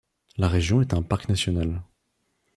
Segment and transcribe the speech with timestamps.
[0.37, 1.83] La région est un parc national.